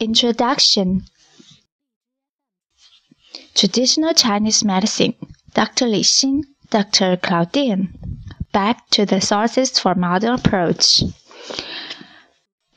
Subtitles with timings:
[0.00, 1.04] Introduction
[3.54, 5.14] Traditional Chinese Medicine
[5.54, 5.86] Dr.
[5.86, 7.16] Li Xin, Dr.
[7.16, 7.96] Claudine
[8.50, 11.04] Back to the Sources for Modern Approach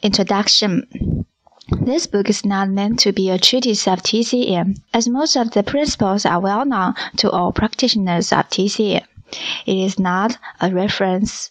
[0.03, 1.25] Introduction
[1.81, 5.63] This book is not meant to be a treatise of TCM, as most of the
[5.63, 9.07] principles are well known to all practitioners of TCM.
[9.65, 11.49] It is not a reference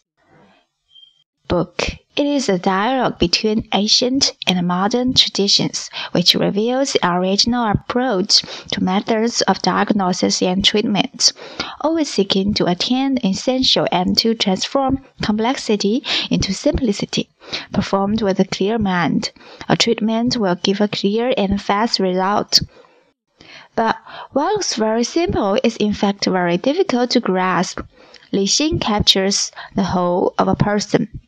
[1.48, 1.96] book.
[2.16, 8.42] It is a dialogue between ancient and modern traditions, which reveals the original approach
[8.72, 11.34] to methods of diagnosis and treatment,
[11.82, 17.28] always seeking to attain the essential and to transform complexity into simplicity.
[17.70, 19.30] Performed with a clear mind,
[19.68, 22.60] a treatment will give a clear and fast result.
[23.74, 23.96] But
[24.32, 27.80] what looks very simple is in fact very difficult to grasp.
[28.32, 31.20] Li Xin captures the whole of a person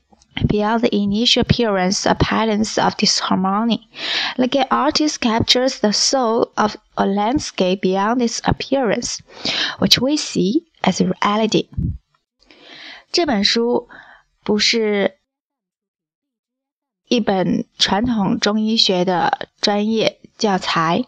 [0.47, 3.87] beyond the initial appearance of patterns of disharmony,
[4.35, 9.19] like an artist captures the soul of a landscape beyond its appearance,
[9.79, 11.67] which we see as reality.
[13.11, 13.87] 这本书
[14.43, 15.19] 不是
[17.07, 21.05] 一本传统中医学的专业教材，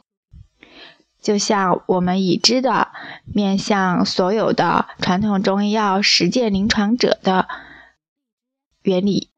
[1.19, 2.89] 就像我们已知的
[3.25, 7.47] 面向所有的传统中医药实践临床者的。
[8.82, 9.30] 原理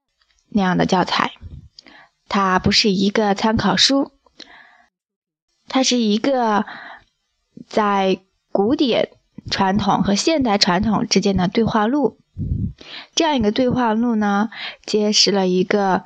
[0.48, 1.32] 那样的教材，
[2.28, 4.12] 它不是一个参考书，
[5.66, 6.66] 它是一个
[7.68, 9.16] 在古典
[9.50, 12.18] 传统和现代传统之间的对话录。
[13.14, 14.50] 这样一个对话录呢，
[14.86, 16.04] 揭示了一个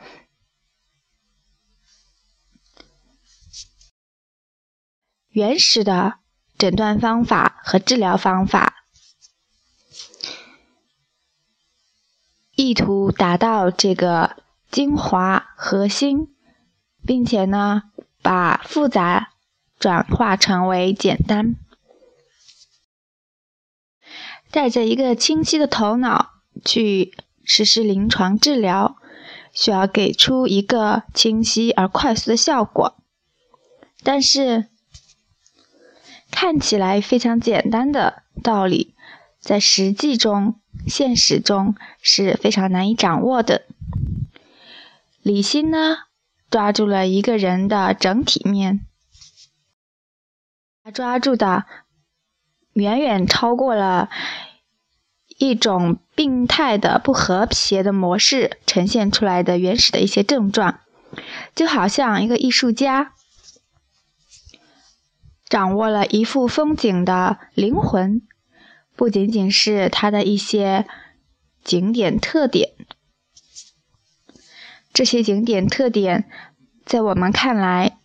[5.29, 6.19] 原始的
[6.59, 8.76] 诊断方法和治疗方法。
[12.67, 16.35] 意图达到这个精华核心，
[17.07, 17.85] 并且呢，
[18.23, 19.29] 把复杂
[19.79, 21.55] 转化成为简单，
[24.51, 26.33] 带着一个清晰的头脑
[26.65, 28.97] 去实施临床治疗，
[29.53, 32.97] 需要给出一个清晰而快速的效果。
[34.03, 34.67] 但是，
[36.33, 38.96] 看起来非常简单的道理，
[39.47, 40.61] 在实际中。
[40.87, 43.65] 现实中是非常难以掌握的。
[45.23, 45.97] 李欣呢，
[46.51, 48.87] 抓住了一个人的整体面，
[50.93, 51.65] 抓住的
[52.75, 54.11] 远远超过了
[55.39, 60.81] 一种病态的不和谐的模式呈现出来的原始的一些症状，
[61.55, 63.13] 就好像一个艺术家
[65.49, 68.23] 掌握了一幅风景的灵魂。
[68.96, 70.86] 不仅仅是它的一些
[71.64, 72.72] 景点特点，
[74.94, 76.30] 这些景点特点
[76.86, 77.98] 在我们看来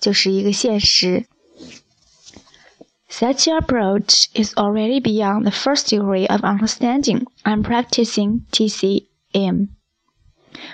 [0.00, 1.26] 就是一个现实。
[3.10, 9.68] Such approach is already beyond the first degree of understanding and practicing TCM,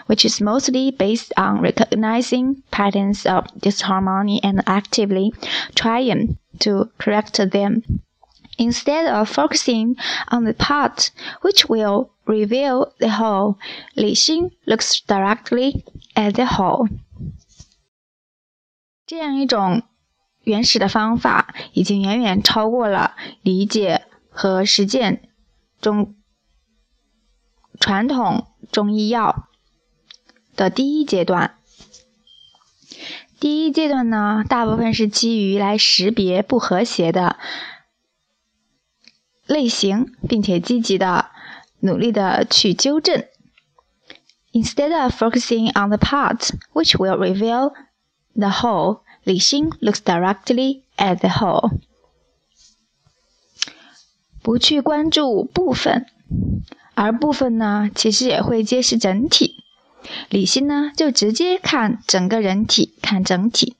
[0.06, 5.32] which is mostly based on recognizing patterns of disharmony and actively
[5.74, 7.82] trying to correct them.
[8.57, 9.95] Instead of focusing
[10.31, 11.09] on the part
[11.41, 13.57] which will reveal the whole,
[13.95, 15.83] Li Xin looks directly
[16.15, 16.87] at the whole.
[19.05, 19.83] 这样一种
[20.43, 25.29] 原始的方法，已经远远超过了理解和实践
[25.81, 26.15] 中
[27.79, 29.47] 传统中医药
[30.55, 31.57] 的第一阶段。
[33.39, 37.37] 第一阶段呢，大部分是基于来识别不和谐的。
[39.45, 41.31] 类型，并且积极的、
[41.79, 43.25] 努力的去纠正。
[44.53, 47.73] Instead of focusing on the part which will reveal
[48.35, 51.79] the whole, Li Xin looks directly at the whole.
[54.41, 56.05] 不去关注部分，
[56.93, 59.63] 而部分呢，其实也会揭示整体。
[60.29, 63.77] 李辛呢，就直接看整个人体，看整体。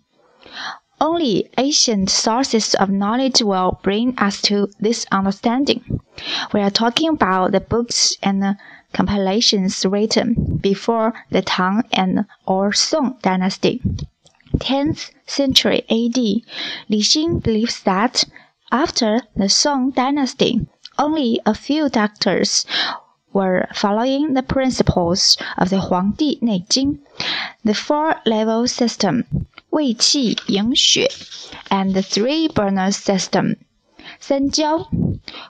[1.05, 5.99] Only ancient sources of knowledge will bring us to this understanding.
[6.53, 8.55] We are talking about the books and
[8.93, 13.81] compilations written before the Tang and or Song dynasty.
[14.59, 16.15] 10th century AD,
[16.87, 18.23] Li Xin believes that
[18.71, 20.65] after the Song dynasty,
[20.97, 22.65] only a few doctors
[23.33, 26.99] were following the principles of the Huangdi Neijing,
[27.65, 29.25] the four-level system,
[29.73, 31.11] 卫气营血
[31.69, 33.57] and the three burner system.
[34.19, 34.87] 三焦,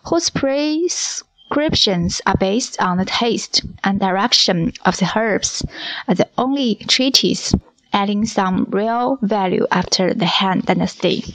[0.06, 5.62] whose prescriptions are based on the taste and direction of the herbs,
[6.08, 7.54] are the only treatise
[7.92, 11.26] adding some real value after the Han Dynasty.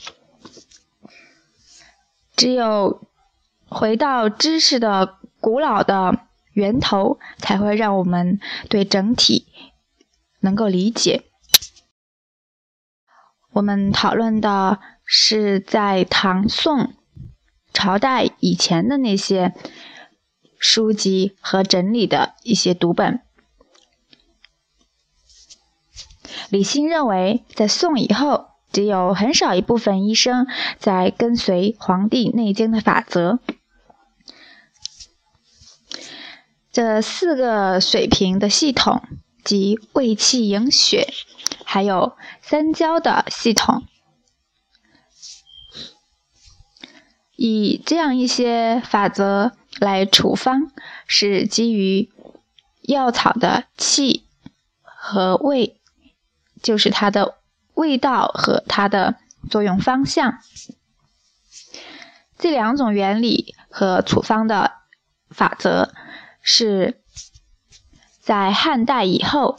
[2.34, 3.02] 只有
[3.68, 6.20] 回到知识的古老的
[6.54, 9.46] 源头，才会让我们对整体
[10.40, 11.27] 能够理解。
[13.52, 16.92] 我们讨论的是在唐宋
[17.72, 19.54] 朝代以前的那些
[20.58, 23.20] 书籍和整理的一些读本。
[26.50, 30.46] 李欣认为，在宋以后，只有很少一部分医生
[30.78, 33.38] 在跟随《黄帝内经》的法则。
[36.70, 39.02] 这四个水平的系统，
[39.48, 41.08] 及胃气营血，
[41.64, 43.86] 还有三焦的系统，
[47.34, 50.70] 以这样一些法则来处方，
[51.06, 52.10] 是基于
[52.82, 54.26] 药草的气
[54.82, 55.80] 和味。
[56.62, 57.38] 就是它的
[57.72, 59.14] 味道和它的
[59.48, 60.40] 作用方向，
[62.38, 64.72] 这两种原理和处方的
[65.30, 65.94] 法则
[66.42, 67.00] 是
[68.27, 69.57] 在汉代以后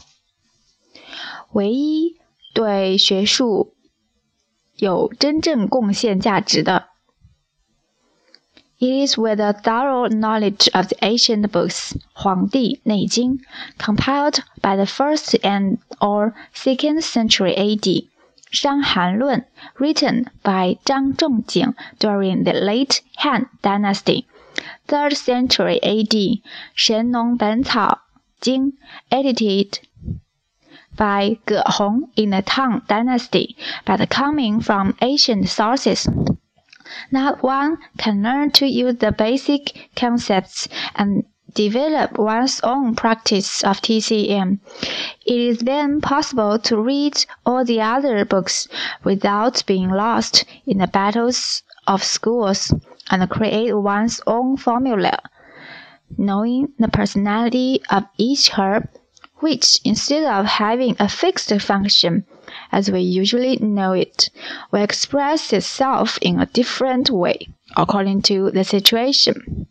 [1.52, 2.16] 唯一
[2.54, 3.74] 对学术
[4.76, 6.88] 有真正贡献价值的。
[8.80, 13.38] It is with a thorough knowledge of the ancient books, Huangdi Neijing,
[13.78, 17.86] compiled by the first and or second century AD,
[18.50, 19.44] Shang Han Lun,
[19.78, 24.26] written by Zhang Zhongjing during the late Han Dynasty,
[24.88, 26.14] third century AD,
[26.74, 27.98] Shen Nong Ben Cao
[28.41, 28.73] Jing,
[29.11, 29.79] edited
[30.95, 33.55] by Ge Hong in the Tang Dynasty,
[33.85, 36.07] but coming from ancient sources
[37.11, 43.81] not one can learn to use the basic concepts and develop one's own practice of
[43.81, 44.59] TCM.
[45.25, 48.67] It is then possible to read all the other books
[49.03, 52.73] without being lost in the battles of schools
[53.11, 55.19] and create one's own formula
[56.16, 58.88] Knowing the personality of each herb,
[59.36, 62.24] which instead of having a fixed function,
[62.70, 64.30] as we usually know it,
[64.70, 69.66] will express itself in a different way according to the situation.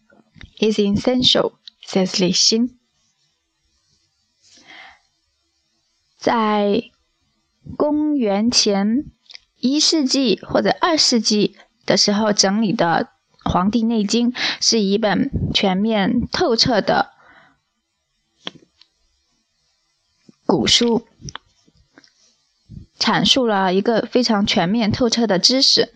[0.60, 2.70] Is essential, says Li Xin.
[6.24, 6.92] 在
[7.76, 9.12] 公元前
[9.60, 13.06] 一世纪或者二世纪的时候整理的《
[13.49, 17.13] 黄帝内经》是一本全面透彻的
[20.47, 21.07] 古书。
[22.99, 25.95] 阐述了一个非常全面透彻的知识。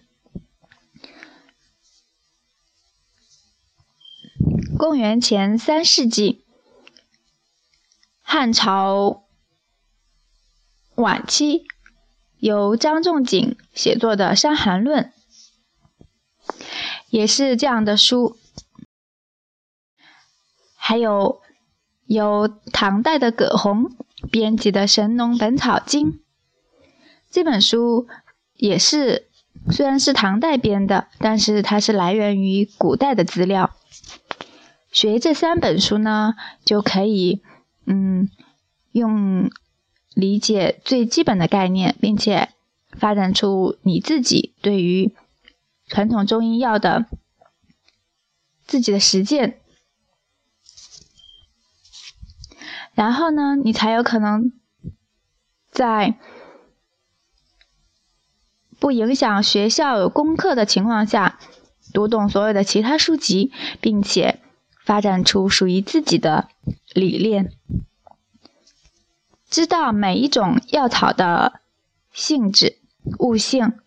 [4.78, 6.44] 公元前三世纪，
[8.22, 9.24] 汉朝
[10.94, 11.66] 晚期，
[12.38, 15.04] 由张仲景写作的《伤寒论》
[17.12, 18.38] 也是这样的书。
[20.74, 21.42] 还有
[22.06, 23.92] 由唐代的葛洪
[24.30, 26.12] 编辑的《神农本草经》。
[27.30, 28.08] 这本书
[28.56, 29.28] 也是，
[29.70, 33.76] 虽然是唐代编的，但是它是来源于古代的资料。
[34.90, 36.32] 学这三本书呢，
[36.64, 37.42] 就可以，
[37.84, 38.30] 嗯，
[38.92, 39.50] 用
[40.14, 42.48] 理解最基本的概念，并且
[42.92, 45.14] 发展出你自己对于
[45.92, 47.06] 传统中医药的
[48.66, 49.60] 自己的实践。
[52.94, 54.52] 然后呢，你才有可能
[55.70, 56.18] 在。
[58.80, 61.38] 不影响学校有功课的情况下，
[61.94, 64.40] 读懂所有的其他书籍，并且
[64.84, 66.48] 发展出属于自己的
[66.92, 67.52] 理念，
[69.48, 71.60] 知道每一种药草的
[72.12, 72.80] 性质、
[73.20, 73.78] 物性，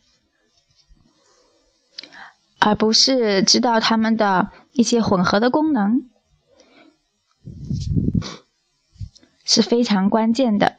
[2.60, 6.10] 而不是知道它们的一些混合的功能，
[9.44, 10.78] 是非常关键的。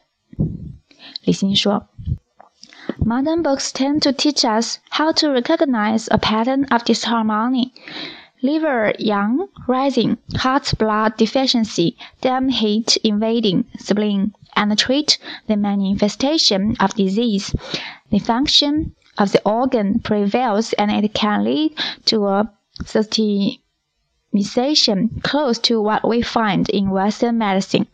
[1.22, 1.88] 李辛说
[2.98, 7.72] ：“Modern books tend to teach us how to recognize a pattern of disharmony.
[8.42, 15.16] Liver yang rising, heart blood deficiency, damp heat invading spleen, and treat
[15.46, 17.54] the manifestation of disease,
[18.10, 25.80] the function of the organ prevails and it can lead to a systemization close to
[25.80, 27.86] what we find in Western medicine.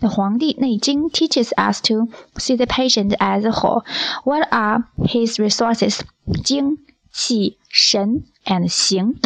[0.00, 2.08] The Huangdi Neijing teaches us to
[2.38, 3.84] see the patient as a whole.
[4.24, 6.02] What are his resources?
[6.42, 6.78] Jing,
[7.12, 9.22] Qi, Shen, and Xing.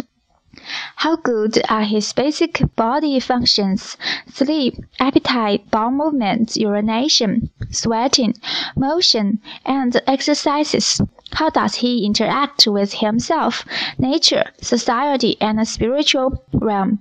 [0.95, 3.95] How good are his basic body functions?
[4.27, 8.33] Sleep, appetite, bowel movements, urination, sweating,
[8.75, 10.99] motion, and exercises.
[11.35, 13.65] How does he interact with himself,
[13.97, 16.99] nature, society, and the spiritual realm?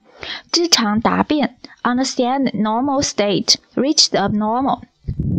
[0.50, 4.82] 知常达变 understand normal state, reach the abnormal,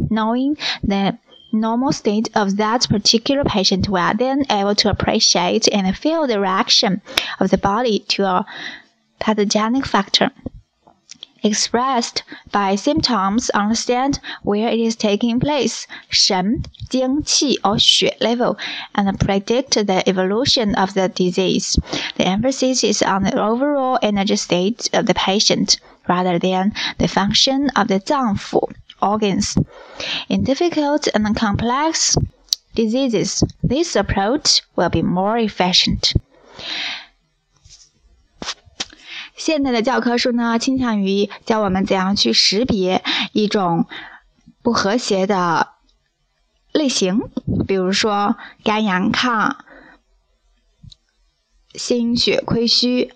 [0.10, 1.18] knowing the
[1.52, 6.40] normal state of that particular patient we are then able to appreciate and feel the
[6.40, 7.02] reaction
[7.40, 8.46] of the body to a
[9.20, 10.32] pathogenic factor
[11.46, 18.58] expressed by symptoms understand where it is taking place, Shen, Jing, Qi, or Xue level,
[18.96, 21.78] and predict the evolution of the disease.
[22.18, 27.70] The emphasis is on the overall energy state of the patient rather than the function
[27.76, 29.56] of the zangfu organs.
[30.28, 32.18] In difficult and complex
[32.74, 36.14] diseases, this approach will be more efficient.
[39.38, 43.88] 现在的教科书呢，倾向于教我们怎样去识别一种
[44.62, 45.74] 不和谐的
[46.72, 47.22] 类型，
[47.68, 49.56] 比如说肝阳亢、
[51.74, 53.14] 心血亏虚、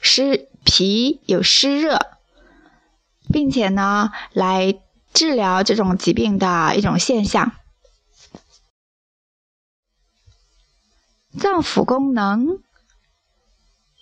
[0.00, 1.98] 湿脾有湿热，
[3.32, 4.80] 并且呢，来
[5.12, 7.52] 治疗这种疾病的一种现象。
[11.38, 12.60] 脏腑功能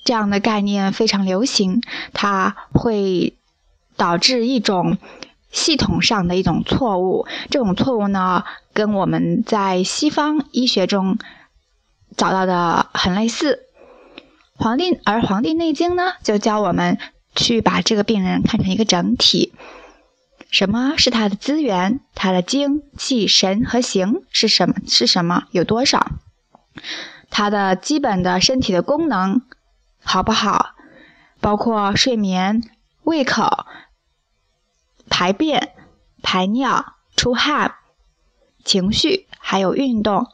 [0.07, 1.83] 这样的概念非常流行，
[2.15, 3.35] 它会
[3.97, 4.97] 导致一种
[5.51, 7.27] 系统上的一种错误。
[7.51, 11.19] 这种错误呢，跟我们在西方医学中
[12.17, 13.65] 找到的很类似。
[14.55, 16.99] 黄帝而《黄帝内经》呢，就教我们
[17.35, 19.53] 去把这个病人看成一个整体。
[20.51, 21.99] 什么是他的资源？
[22.15, 24.77] 他的精气神和形是什么？
[24.87, 25.49] 是什么？
[25.51, 26.13] 有多少？
[27.29, 29.43] 他的基本的身体的功能
[30.07, 30.77] 好不好？
[31.41, 32.63] 包括睡眠、
[33.03, 33.67] 胃口、
[35.11, 35.75] 排便、
[36.23, 37.75] 排尿、出汗、
[38.65, 40.29] 情绪，还有运动。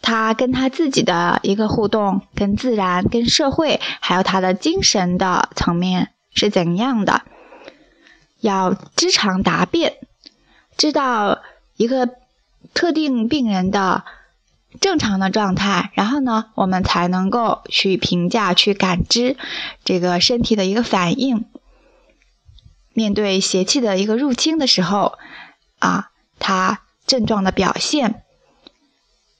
[0.00, 7.22] 他跟他自己的一个互动，跟自然、跟社会，还有他的精神的层面是怎样的？
[8.40, 9.98] 要知常达变，
[10.76, 11.42] 知道
[11.76, 12.08] 一个
[12.72, 14.04] 特定病人的
[14.80, 19.36] 正常的状态，然后呢，我们才能够去评价、去感知
[19.84, 21.44] 这个身体的一个反应。
[22.92, 25.18] 面对邪气的一个入侵的时候，
[25.78, 28.22] 啊，它症状的表现，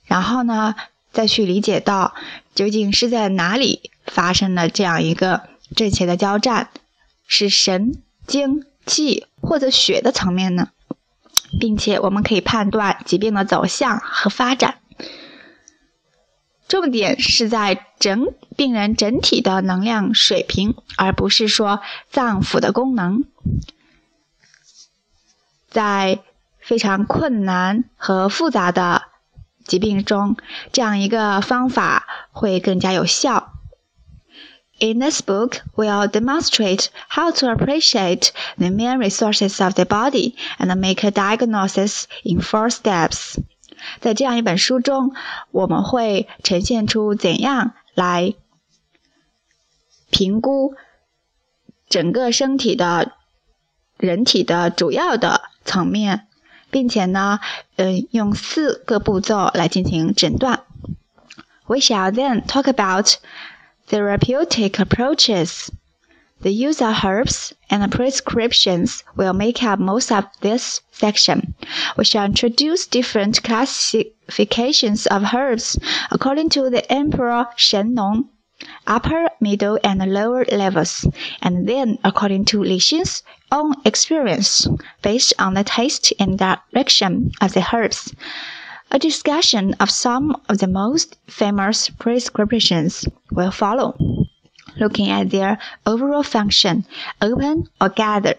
[0.05, 0.75] 然后呢，
[1.13, 2.15] 再去理解到
[2.55, 6.71] 究竟是在哪里发生了这样一个正邪的交战，
[7.27, 8.65] 是神经。
[8.87, 10.71] 气或者血的层面呢，
[11.61, 14.78] 并且我们可以判断疾病的走向和发展。
[16.68, 23.25] 重点是在整病人整体的能量水平，而不是说脏腑的功能。
[25.70, 26.20] 在
[26.60, 29.04] 非常困难和复杂的
[29.66, 30.38] 疾病中，
[30.72, 33.54] 这样一个方法会更加有效。
[34.80, 41.06] In this book, we'll demonstrate how to appreciate the main resources of the body and make
[41.06, 43.38] a diagnosis in four steps.
[44.01, 45.13] 在这样一本书中，
[45.51, 48.35] 我们会呈现出怎样来
[50.11, 50.75] 评估
[51.89, 53.13] 整个身体的
[53.97, 56.27] 人体的主要的层面，
[56.71, 57.41] 并且呢，
[57.77, 60.65] 嗯，用四个步骤来进行诊断。
[61.67, 63.17] We shall then talk about
[63.89, 65.69] Therapeutic approaches.
[66.40, 71.54] The use of herbs and prescriptions will make up most of this section.
[71.97, 75.76] We shall introduce different classifications of herbs
[76.12, 78.28] according to the Emperor Shen Nong,
[78.87, 81.04] upper, middle, and lower levels,
[81.42, 84.68] and then according to Li Xin's own experience,
[85.02, 88.14] based on the taste and direction of the herbs.
[88.92, 93.97] A discussion of some of the most famous prescriptions will follow,
[94.80, 96.84] looking at their overall function,
[97.22, 98.36] open or gather,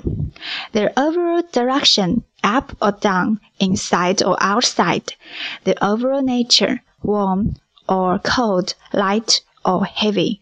[0.72, 5.14] their overall direction, up or down, inside or outside,
[5.64, 7.54] their overall nature, warm
[7.86, 10.40] or cold, light or heavy.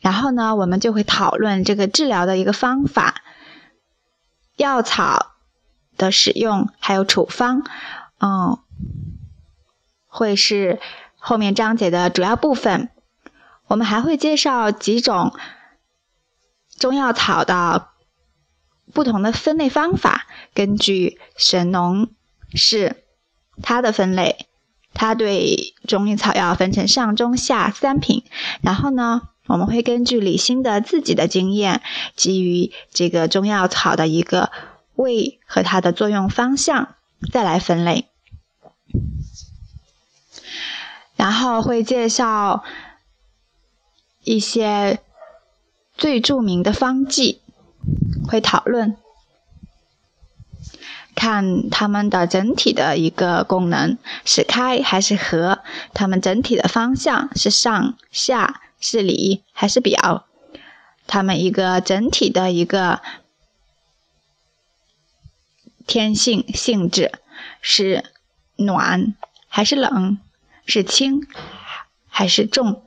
[0.00, 3.22] 然后呢，我们就会讨论这个治疗的一个方法、
[4.56, 5.32] 药草
[5.98, 7.62] 的使用，还有处方。
[8.20, 8.58] 嗯，
[10.06, 10.80] 会是
[11.18, 12.88] 后面章节的主要部分。
[13.67, 15.33] 我们还会介绍几种
[16.77, 17.87] 中药草的
[18.93, 22.09] 不同的分类方法，根据神农
[22.53, 23.03] 氏
[23.61, 24.47] 它的分类，
[24.93, 28.23] 它对中医草药分成上中下三品，
[28.61, 31.81] 然后呢，我们会根据李欣的自己的经验，
[32.15, 34.51] 基于这个中药草的一个
[34.95, 36.95] 味和它的作用方向，
[37.31, 38.07] 再来分类。
[41.15, 42.63] 然后会介绍
[44.25, 44.99] 一些
[45.95, 47.39] 最著名的方剂，
[48.27, 48.97] 会讨论。
[51.15, 55.59] 看它们的整体的一个功能是开还是合，
[55.93, 60.25] 它们整体的方向是上下是里还是表，
[61.07, 63.01] 它们一个整体的一个
[65.87, 67.13] 天性性质
[67.61, 68.03] 是
[68.57, 69.15] 暖
[69.47, 70.19] 还是冷，
[70.65, 71.25] 是轻
[72.09, 72.84] 还是重。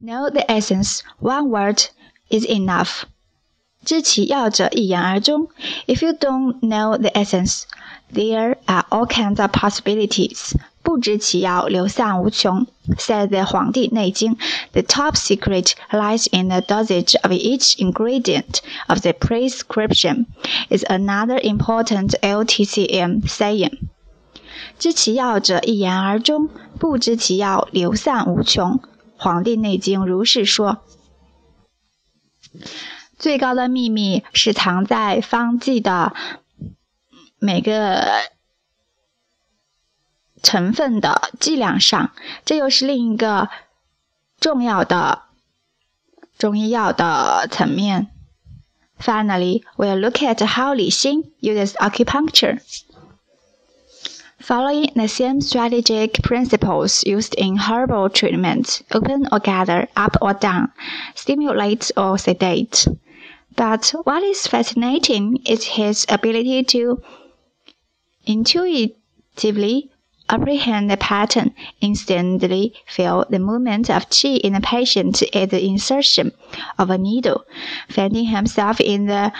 [0.00, 1.02] Know the essence.
[1.20, 1.88] One word
[2.28, 3.04] is enough.
[3.84, 5.48] 知其要者，一言而终。
[5.86, 7.62] If you don't know the essence,
[8.12, 10.54] there are all kinds of possibilities.
[10.82, 12.66] 不知其要，流散无穷。
[12.98, 14.36] Said the 黄帝内经，
[14.72, 20.26] The top secret lies in the dosage of each ingredient of the prescription.
[20.68, 23.78] Is another important LTCM saying.
[24.78, 28.78] 知其要者，一言而终；不知其要，流散无穷。《
[29.17, 30.83] 黄帝内经》如是说。
[33.17, 36.13] 最高的秘密是藏在方剂的
[37.39, 38.05] 每个
[40.43, 42.11] 成分的剂量上，
[42.45, 43.49] 这又是另一个
[44.39, 45.23] 重要的
[46.37, 48.11] 中医药的层面。
[48.99, 52.59] Finally, we'll look at how Li Xin uses acupuncture.
[54.47, 60.71] Following the same strategic principles used in herbal treatment, open or gather, up or down,
[61.15, 62.87] stimulate or sedate.
[63.57, 67.01] But what is fascinating is his ability to
[68.25, 69.91] intuitively
[70.29, 76.31] apprehend the pattern, instantly feel the movement of qi in the patient at the insertion
[76.79, 77.43] of a needle,
[77.89, 79.33] finding himself in the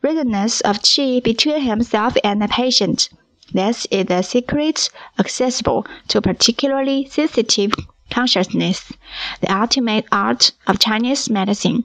[0.00, 3.08] readiness of qi between himself and the patient.
[3.52, 7.72] Thus is the secret accessible to particularly sensitive
[8.10, 8.92] consciousness,
[9.40, 11.84] the ultimate art of Chinese medicine,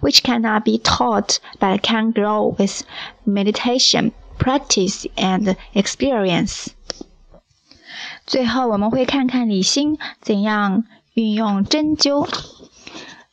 [0.00, 2.82] which cannot be taught but can grow with
[3.24, 6.68] meditation, practice, and experience.
[8.26, 12.28] 最后，我们会看看李辛怎样运用针灸。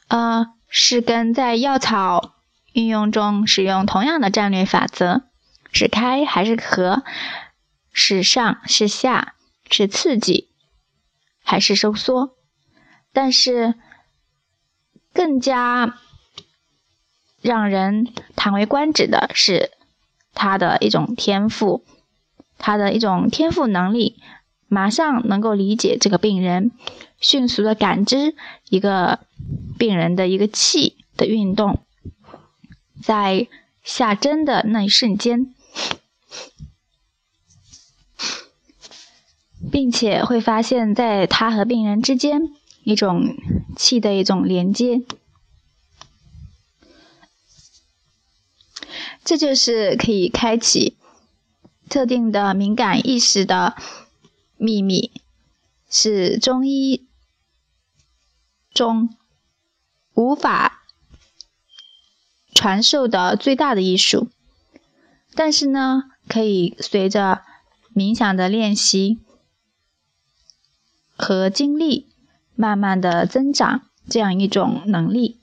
[0.07, 2.35] 呃，是跟在药草
[2.73, 5.23] 运用中使用同样的战略法则，
[5.71, 7.03] 是开还是合？
[7.95, 9.33] 是上是下，
[9.71, 10.49] 是刺激
[11.41, 12.35] 还是收缩，
[13.11, 13.73] 但是
[15.11, 15.97] 更加。
[17.41, 19.69] 让人叹为观止的是，
[20.33, 21.85] 他的一种天赋，
[22.57, 24.19] 他的一种天赋能力，
[24.67, 26.71] 马上能够理解这个病人，
[27.19, 28.33] 迅速的感知
[28.69, 29.19] 一个
[29.77, 31.85] 病人的一个气的运动，
[33.03, 33.47] 在
[33.83, 35.53] 下针的那一瞬间，
[39.71, 42.41] 并且会发现，在他和病人之间
[42.83, 43.35] 一种
[43.75, 45.03] 气的一种连接。
[49.23, 50.95] 这就是可以开启
[51.89, 53.75] 特定的敏感意识的
[54.55, 55.11] 秘密，
[55.89, 57.07] 是中医
[58.71, 59.09] 中
[60.13, 60.83] 无法
[62.53, 64.29] 传授的最大的艺术。
[65.33, 67.41] 但是呢，可以随着
[67.95, 69.19] 冥想的练习
[71.15, 72.07] 和精力，
[72.55, 75.39] 慢慢的增长这样一种能力。